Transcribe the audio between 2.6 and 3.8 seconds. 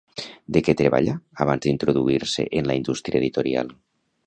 en la indústria editorial?